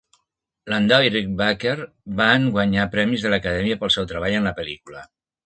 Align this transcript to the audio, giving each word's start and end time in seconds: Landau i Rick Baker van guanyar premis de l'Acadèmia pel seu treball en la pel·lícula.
Landau 0.73 1.03
i 1.07 1.11
Rick 1.15 1.29
Baker 1.41 1.73
van 2.21 2.47
guanyar 2.57 2.87
premis 2.97 3.27
de 3.27 3.33
l'Acadèmia 3.35 3.79
pel 3.85 3.95
seu 3.99 4.09
treball 4.15 4.41
en 4.41 4.51
la 4.51 4.57
pel·lícula. 4.63 5.07